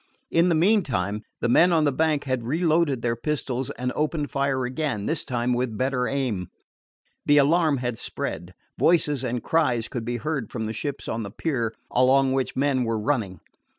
In 0.31 0.49
the 0.49 0.55
meantime 0.55 1.21
the 1.41 1.47
men 1.47 1.71
on 1.71 1.83
the 1.83 1.91
bank 1.91 2.23
had 2.23 2.41
reloaded 2.47 3.03
their 3.03 3.15
pistols 3.15 3.69
and 3.77 3.91
opened 3.95 4.31
fire 4.31 4.65
again, 4.65 5.05
this 5.05 5.23
time 5.23 5.53
with 5.53 5.77
better 5.77 6.07
aim. 6.07 6.47
The 7.27 7.37
alarm 7.37 7.77
had 7.77 7.99
spread. 7.99 8.55
Voices 8.79 9.23
and 9.23 9.43
cries 9.43 9.87
could 9.87 10.03
be 10.03 10.17
heard 10.17 10.51
from 10.51 10.65
the 10.65 10.73
ships 10.73 11.07
on 11.07 11.21
the 11.21 11.29
pier, 11.29 11.75
along 11.91 12.31
which 12.33 12.55
men 12.55 12.83
were 12.83 12.97
running. 12.97 13.41